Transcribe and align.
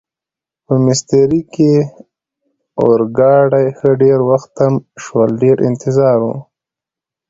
په 0.65 0.73
میسترې 0.85 1.41
کې 1.53 1.73
اورګاډي 2.83 3.67
ښه 3.77 3.89
ډېر 4.03 4.19
وخت 4.29 4.49
تم 4.57 4.73
شول، 5.03 5.29
ډېر 5.43 5.57
انتظار 5.69 6.19
و. 6.23 6.25